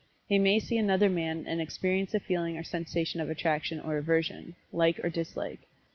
He 0.27 0.39
may 0.39 0.57
see 0.59 0.79
another 0.79 1.09
man 1.11 1.45
and 1.47 1.61
experience 1.61 2.15
a 2.15 2.19
feeling 2.19 2.57
or 2.57 2.63
sensation 2.63 3.21
of 3.21 3.29
attraction 3.29 3.79
or 3.79 3.97
aversion 3.97 4.55
like 4.73 4.99
or 5.05 5.11
dislike. 5.11 5.59